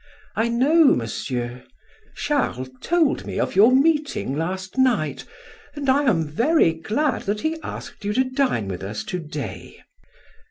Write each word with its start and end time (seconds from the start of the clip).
"I 0.35 0.47
know, 0.47 0.95
Monsieur 0.95 1.63
Charles 2.15 2.71
told 2.81 3.23
me 3.27 3.39
of 3.39 3.55
your 3.55 3.71
meeting 3.71 4.35
last 4.35 4.75
night, 4.75 5.25
and 5.75 5.87
I 5.87 6.05
am 6.05 6.27
very 6.27 6.73
glad 6.73 7.21
that 7.29 7.41
he 7.41 7.61
asked 7.61 8.03
you 8.03 8.11
to 8.13 8.23
dine 8.23 8.67
with 8.67 8.81
us 8.81 9.03
to 9.03 9.19
day." 9.19 9.83